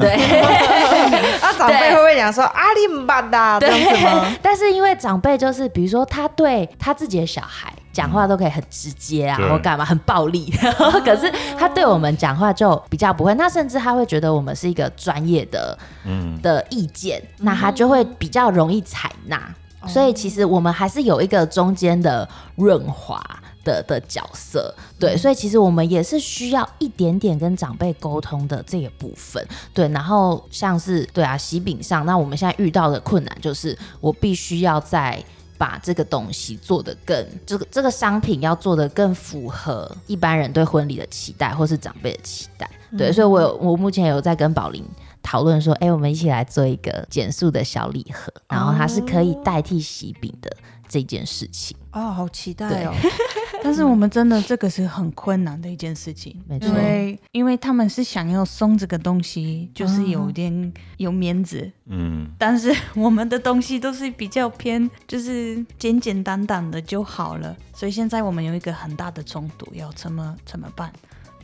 [0.00, 0.16] 对。
[1.40, 4.36] 啊，长辈会不会讲说阿里姆巴达这样子吗？
[4.42, 10.52] 但是因为长辈就是，比如说他对他自己的小孩讲话都可以很直接啊，或干嘛很暴力，
[11.02, 19.38] 可是他对我们讲话就比较不会，那甚至他会觉得我们是一个专业的嗯，的意见，那他就会比较容易采纳。
[19.80, 19.88] 哦。
[19.88, 23.18] 所以其实我们还是有一个中间的润滑
[23.64, 35.24] 的的角色，对，所以其实我们也是需要一点点跟长辈沟通的这个部分，对，然后像是对啊喜饼上，那我们现在遇到的困难就是我必须要在。
[35.58, 42.68] 把这个东西做得更，这个这个商品要做得更符合一般人对婚礼的期待，或是长辈的期待。
[42.96, 44.84] 对，所以我有我目前有在跟宝林
[45.22, 50.56] 讨论说，哎、我们一起来做一个减速的小礼盒，然后它是可以代替喜饼的
[50.88, 51.76] 这件事情。
[51.92, 52.94] 哦，好期待哦！
[53.62, 70.92] 但是我们真的这个是很困难的一件事情，没错因为因为他们是想要送这个东西，就是有点有面子，嗯，但是我们的东西都是比较偏，就是简简单单的就好了，所以现在我们有一个很大的冲突，要怎么怎么办？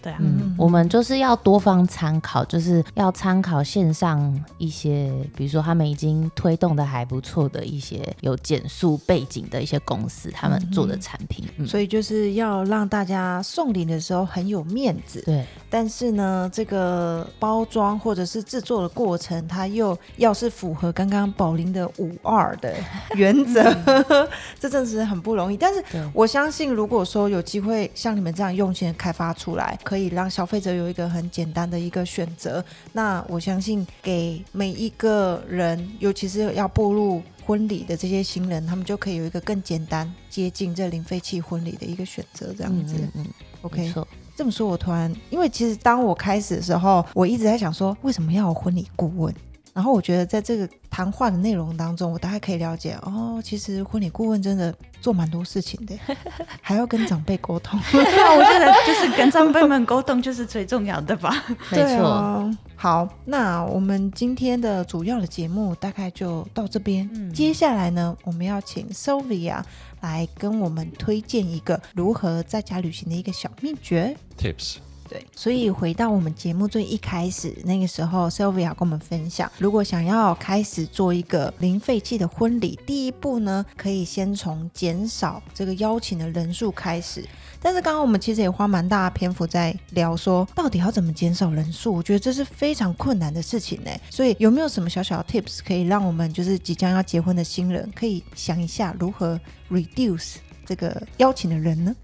[0.02, 11.48] 对啊，嗯，我们就是要多方参考，就是要参考线上一些，比如说他们已经推动的还不错的一些有减速背景的一些公司，他们做的产品。
[11.56, 22.74] 嗯，所以就是要让大家送礼的时候很有面子，对，但是呢，这个包装或者是制作的过程，它又要是符合刚刚宝林的五二的
[23.14, 23.62] 原则，
[24.58, 25.56] 这真的是很不容易。
[25.56, 42.94] 但是我相信，如果说有机会像你们这样用心开发出来，可以让消费者有一个很简单的一个选择，那我相信给每一个人，尤其是要步入婚礼的这些新人，他们就可以有一个更简单接近这零废弃婚礼的一个选择，这样子。
[42.96, 43.26] 嗯嗯嗯
[43.60, 43.92] ，OK，
[44.34, 49.34] 这么说，我突然，因为其实当我开始的时候，我一直在想说，为什么要有婚礼顾问？
[49.72, 55.96] 然后我觉得在这个谈话的内容当中，我大概可以了解，哦，其实婚礼顾问真的做蛮多事情的，
[56.60, 57.80] 还要跟长辈沟通。
[57.92, 61.44] 那我觉得就是跟长辈们沟通就是最重要的吧。
[61.72, 62.06] 没对错。
[62.06, 67.08] 啊好，那我们今天的主要的节目大概就到这边。
[67.14, 69.62] 嗯接下来呢，我们要请 Sylvia
[70.00, 74.16] 来跟我们推荐一个如何在家旅行的一个小秘诀。
[74.36, 74.78] tips。
[75.12, 87.22] 对，所以回到我们节目最一开始那个时候，Sylvia 跟我们分享，如果想要开始做一个零废弃的婚礼，第一步呢，可以先从减少这个邀请的人数开始。
[87.60, 91.92] 但是刚刚我们其实也花蛮大的篇幅在聊说，到底要怎么减少人数？
[91.92, 93.90] 我觉得这是非常困难的事情呢。
[94.08, 99.38] 所以有没有什么小小的 tips 可以让我们就是即将要结婚的新人可以想一下如何
[99.70, 101.94] reduce 这个邀请的人呢？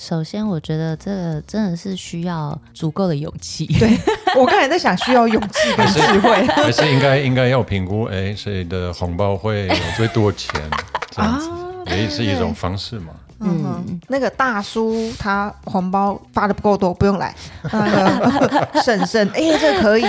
[0.00, 3.66] 首先，我觉得这个真的是需要足够的勇气。
[3.66, 3.98] 对
[4.34, 6.46] 我刚才在想，需要勇气跟智慧。
[6.46, 10.58] 还是应该应该要评估，哎，谁的红包会有最多钱，
[11.10, 11.58] 这样子啊
[11.88, 13.12] 也是一种方式嘛。
[13.42, 17.34] 嗯，那个大叔他红包发的不够多，不用来。
[17.70, 20.04] 那个 婶婶，哎、这可以。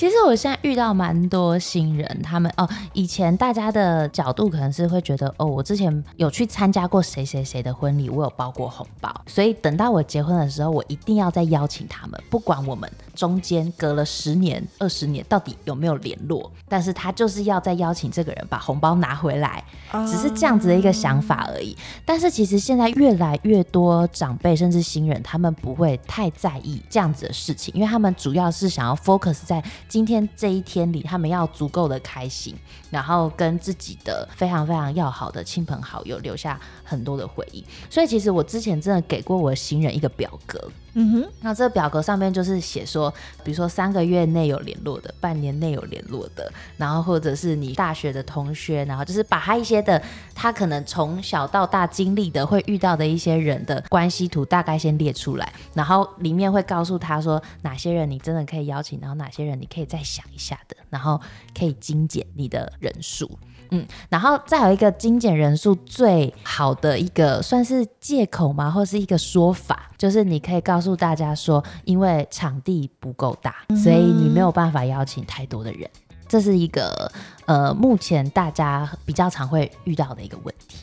[0.00, 19.62] 其实我现在遇到蛮多新人，他们哦，以前大家的角度可能是会觉得，哦，我之前有去参加过谁谁谁的婚礼，我有包过红包，所以等到我结婚的时候，我一定要再邀请他们，不管我们中间隔了十年、二十年，到底有没有联络，但是他就是要再邀请这个人把红包拿回来，
[20.10, 21.76] 只是这样子的一个想法而已。
[22.06, 32.54] 但是其实现在越来越多长辈甚至新人，他们不会太在意这样子的事情，因为他们主要是想要 focus 在今天这一天里，他们要足够的开心，
[32.90, 37.64] 然后跟自己的非常非常要好的亲朋好友留下很多的回忆。
[37.88, 43.12] 所以其实我之前真的给过我的新人一个表格，嗯哼，那这个表格上面就是写说，
[43.44, 50.02] 比如说三个月内有联络的，半年内有联络的，然后或者是你大学的同学，然后就是把他一些的
[50.34, 61.20] 他可能从小到大经历的会遇到的一些人的关系图大概先列出来，然后里面会告诉他说哪些人你真的可以邀请，然后哪些人你可以再想一下的，然后
[61.56, 63.38] 可以精简你的人数。
[63.72, 75.88] 嗯，然后再有一个精简人数最好的一个算是借口吗，或是一个说法，就是你可以告诉大家说，因为场地不够大，所以你没有办法邀请太多的人。
[76.26, 77.10] 这是一个
[77.46, 80.78] 呃，目前大家比较常会遇到的一个问题。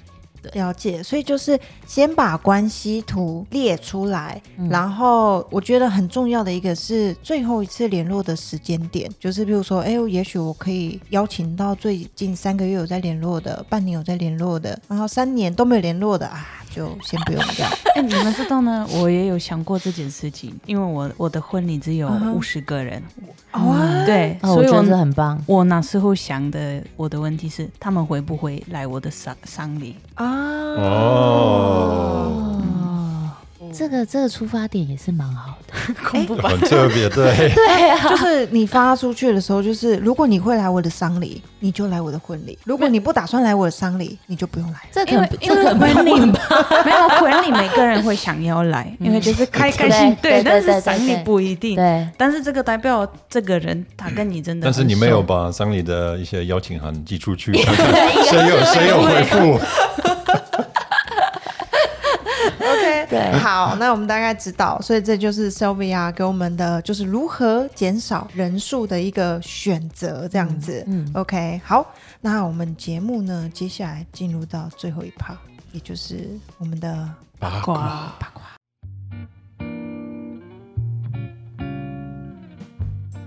[0.53, 1.01] 了解。
[1.03, 16.45] 所以就是先把关系图列出来，嗯然后我觉得很重要的一个是最后一次联络的时间点，就是比如说，哎，也许我可以邀请到最近三个月有在联络的，半年有在联络的，然后三年都没有联络的啊。
[16.77, 17.71] 就先不用这样。
[17.95, 18.87] 哎、你们知道呢？
[18.93, 23.01] 我也有想过这件事情，因为我我的婚礼只有五十个人，
[23.53, 25.43] 哇，对，哦，我觉所以我得这很棒。
[25.47, 29.95] 我那时候想的，我的问题是，他们会不会来我的丧丧礼？
[30.13, 30.25] 啊，
[30.77, 32.61] 哦，
[33.69, 35.93] 哦，这个这个出发点也是蛮好的。
[36.09, 36.49] 恐怖吧？
[36.49, 44.79] 很特别，对， 对啊，就是你发出去的时候，就是如果你会来我的丧礼，你就来我的婚礼；如果你不打算来我的丧礼，你就不用来。
[44.91, 46.39] 这可这可能婚礼吧？
[46.85, 51.75] 没有婚礼，每个人会想要来，因为就是开开心，对但是丧礼不一定。
[51.75, 59.59] 对，但是这个代表这个人他跟你真的，但是你没有把丧礼的一些邀请函寄出去，谁有谁有回复。
[62.59, 70.83] OK，对 好，那我们大概知道，所以这就是 Sylvia 给我们的就是如何减少人数的一个选择，这样子。
[70.87, 71.85] 嗯 OK，好，
[72.21, 75.37] 那我们节目呢，接下来进入到最后一 part，
[75.71, 77.09] 也就是我们的
[77.39, 78.56] 八卦八卦。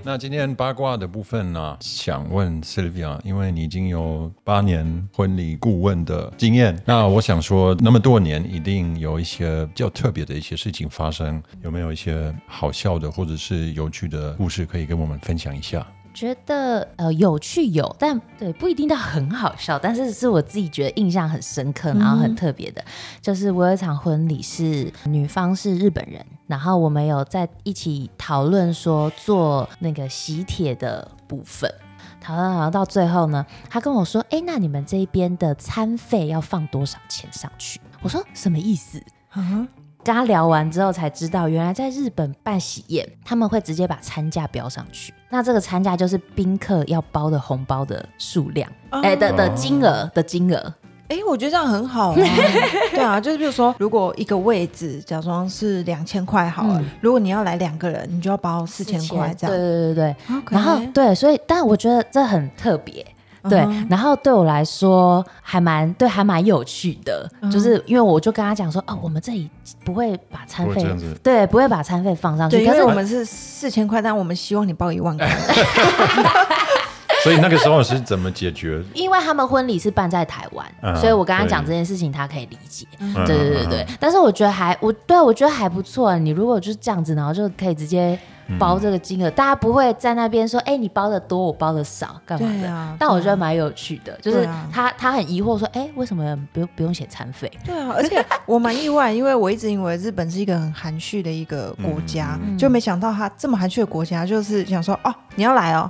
[0.02, 15.86] 那今天八卦的部分呢，想问 Sylvia，因为你已经有八年婚礼顾问的经验，那我想说，那么多年一定有一些比较特别的一些事情发生，有没有一些好笑的或者是有趣的故事可以跟我们分享一下？
[16.12, 22.84] 觉得呃有趣有，但对不一定到很好笑，但是是我自己觉得印象很深刻，然后很特别的，
[23.20, 31.72] 就是我有一场婚礼是女方是日本人，然后我们有在一起讨论说做那个喜帖的部分。
[32.20, 39.00] 讨论讨论到最后呢，他跟我说：“哎，那你们这边的餐费要放多少钱上去？”我说：“什么意思？”
[39.36, 39.66] 嗯
[40.02, 45.12] 跟他聊完之后才知道，原来在日本办喜宴，他们会直接把餐价标上去。
[45.28, 50.74] 那这个餐价就是宾客要包的红包的数量，哼，哎、的的哦金额的金额。
[51.10, 52.14] 哎、我觉得这样很好啊。
[52.92, 59.56] 对啊，就是比如说，如果一个位置假装是两千块好了，嗯如果你要来两个人，你就要包四千块这样。
[59.56, 60.16] 对对对
[60.50, 63.04] 然后对，所以但我觉得这很特别。
[63.48, 69.48] 对然后对我来说还蛮对，还蛮有趣的，嗯就是因为我就跟他讲说，哦，我们这里
[69.82, 70.86] 不会把餐费
[71.22, 75.26] 对，不会把餐费放上去，可是我们是四千块，但我们希望你包一万块。
[77.24, 78.82] 所以那个时候是怎么解决？
[78.94, 82.86] 因为他们婚礼是办在台湾，嗯所以我跟他讲这件事情，他可以理解。
[82.98, 86.16] 嗯对对对对，但是我觉得还我对我觉得还不错。
[86.18, 88.18] 你如果就是这样子，然后就可以直接
[88.58, 92.68] 包这个金额，大家不会在那边说，哎、你包的多，我包的少，干嘛的？
[92.68, 97.50] 啊但我觉得蛮有趣的，就是对啊他他很疑惑说，哎、为什么不用不用写餐费？
[97.64, 105.88] 对啊，而且我蛮意外，因为我一直以为日本是一个很含蓄的一个国家，嗯就没想到他这么含蓄的国家，就是想说哦，你要来哦，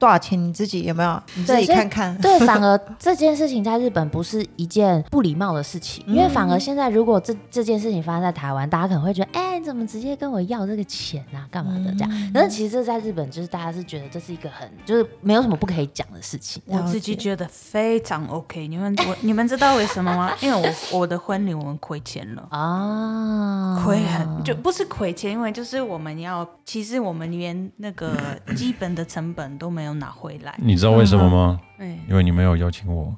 [0.00, 1.22] 多少钱你自己有没有？
[1.34, 2.16] 你自己看看。
[2.18, 12.30] 对，反而这件事情在日本不是一件不礼貌的事情，因为反而现在如果这这件事情发生在台湾，大家可能会觉得，哎、你怎么直接跟我要这个钱啊，干嘛的这样？
[12.32, 16.62] 但是其实这在日本就是大家是觉得这是一个很就是没有什么不可以讲的事情。
[16.64, 18.66] 我自己觉得非常 OK。
[18.66, 20.32] 你们 我你们知道为什么吗？
[20.40, 22.48] 因为我我的婚礼我们亏钱了。
[22.50, 28.16] 啊，亏很就不是亏钱，因为就是我们要，其实我们连那个
[28.56, 30.54] 基本的成本都没有拿回来。
[30.58, 31.60] 你知道为什么吗？
[31.78, 33.14] 对，因为你没有邀请我。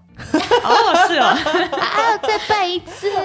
[0.64, 1.26] 哦，是哦，
[1.76, 3.10] 啊，再办一次。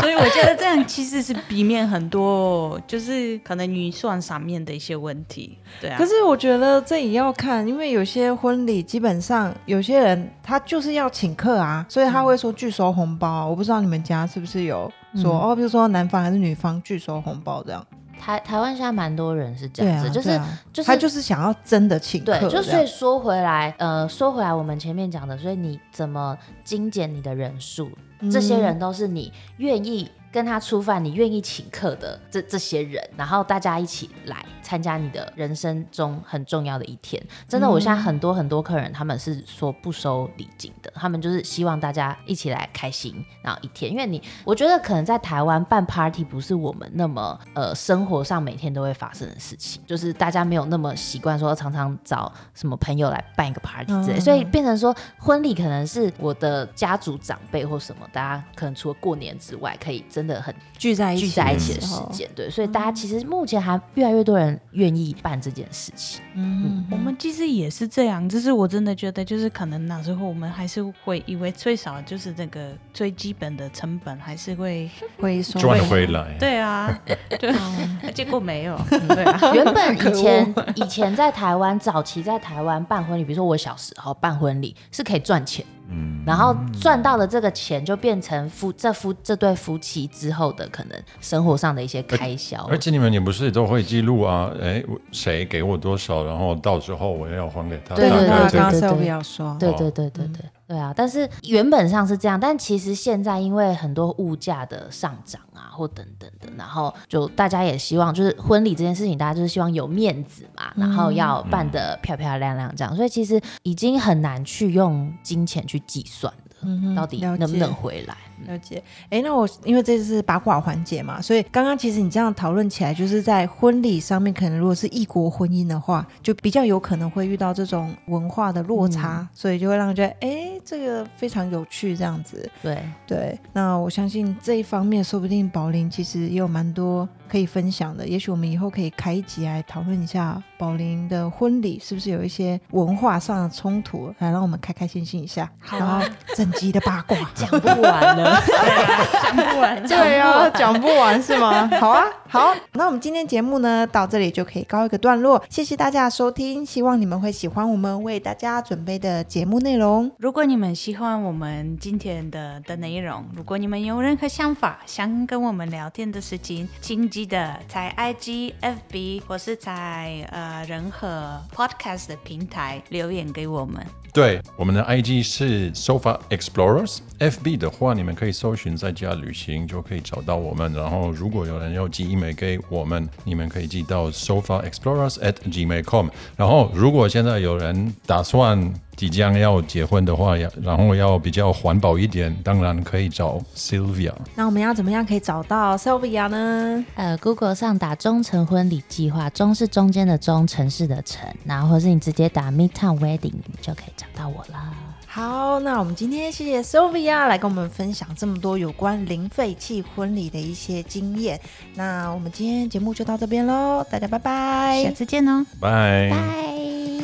[0.00, 5.58] 所以我觉得这样其实是避免很多，就是可能预算上面的一些问题。
[5.80, 17.84] 对啊，可是我觉得这也要看，因为有些婚礼基本上有些人他就是要请客啊，所以他会说拒收红包啊、我不知道你们家是不是有说、嗯哦，比如说男方还是女方拒收红包这样。
[18.20, 27.90] 台台湾现在蛮多人是这样子，就是、啊就是他就是想要真的请客对，就所以说回来，呃，说回来，我们前面讲的，所以你怎么精简你的人数，
[28.30, 37.20] 这些人都是你愿意跟他吃饭，你愿意请客的这这些人，然后大家一起来参加你的人生中很重要的一天。
[37.48, 43.12] 真的，我现在很多很多客人，他们是说不收礼金的，他们就是希望大家一起来开心，
[43.42, 43.90] 然后一天。
[43.90, 66.22] 因为你，我觉得可能在台湾办 party 不是我们那么呃生活上每天都会发生的事情，就是大家没有那么习惯说常常找什么朋友来办一个 party 之类，嗯所以变成说婚礼可能是我的家族长辈或什么，大家可能除了过年之外，可以真的很聚在一起聚在一起的时间，对，所以大家其实目前还越来越多人愿意办这件事情。
[66.34, 74.88] 嗯，我们其实也是这样，就是我真的觉得，就是可能那时候我们还是会以为最少就是那个最基本的成本还是会，
[75.18, 76.36] 会收赚回来。
[76.38, 76.96] 对啊，
[77.38, 92.64] 对，结果没有， 对啊，原本以前以前在台湾早期在台湾办婚礼，比如说我小时候办婚礼是可以赚钱，嗯，然后赚到的这个钱就变成夫这夫这对夫妻之后的可能生活上的一些开销。
[92.70, 94.50] 而且你们也不是都会记录啊？
[94.60, 94.82] 哎，
[95.12, 97.94] 谁给我多少，然后到时候我要还给他。
[97.94, 100.94] 对对对刚刚对对 Sylvia 说，对对对对对对啊！
[100.96, 118.16] 但是原本上是这样，但其实现在因为很多物价的上涨啊，或等等的，然后就大家也希望就是婚礼这件事情，大家就是希望有面子嘛，然后要办得漂漂亮亮这样，所以其实已经很难去用金钱去计算了，嗯到底能不能回来？
[118.46, 132.48] 了解，哎，那我因为这是八卦环节嘛，所以刚刚其实你这样讨论起来，就是在婚礼上面，可能如果是异国婚姻的话，就比较有可能会遇到这种文化的落差，所以就会让人觉得，哎，这个非常有趣，这样子。
[132.62, 138.06] 对，对，那我相信这一方面，说不定宝林其实也有蛮多可以分享的。
[138.06, 145.48] 也许我们以后可以开一集来讨论一下宝林的婚礼是不是有一些文化上的冲突，来让我们开开心心一下。
[145.60, 146.02] 好啊，
[146.34, 147.16] 整集的八卦。
[147.34, 148.42] 讲不完了。
[149.22, 151.70] 讲不完，对啊，讲不完是吗？
[151.80, 160.08] 好啊，好，那我们今天节目呢到这里就可以告一个段落，谢谢大家收听，希望你们会喜欢我们为大家准备的节目内容。
[160.16, 173.84] 如果你们喜欢我们今天的的内容，如果你们有任何想法想跟我们聊天的事情，请记得在 IG、FB 或是在呃任何 Podcast 的平台留言给我们。
[174.12, 180.72] 对，我们的 IG 是 Sofa Explorers，FB 的话，你们可以搜寻在家旅行就可以找到我们。
[180.72, 186.08] 然后，如果有人要寄 email 给我们，你们可以寄到 Sofa Explorers at gmail.com。
[186.36, 188.60] 然后，如果现在有人打算
[189.00, 194.12] 即将要结婚的话，要然后要比较环保一点，当然可以找 Sylvia。
[194.34, 196.84] 那我们要怎么样可以找到 Sylvia 呢？
[196.96, 203.32] 呃，Google 上打“忠诚婚礼计划”，忠是中间的忠，城市的城，然后或是你直接打 Midtown Wedding
[203.62, 204.70] 就可以找到我了。
[205.06, 211.40] 好，那我们今天谢谢 Sylvia 来跟我们分享这么多有关零废弃婚礼的一些经验。
[211.74, 215.46] 那我们今天节目就到这边喽，大家拜拜，下次见哦。
[215.58, 216.10] 拜。
[216.10, 216.99] 拜。